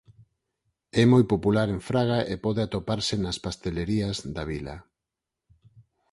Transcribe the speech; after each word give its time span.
É 1.01 1.03
moi 1.11 1.23
popular 1.33 1.67
en 1.75 1.81
Fraga 1.89 2.19
e 2.33 2.35
pode 2.45 2.61
atoparse 2.63 3.15
nas 3.23 3.37
pastelerías 3.45 4.17
da 4.35 4.43
vila. 4.51 4.75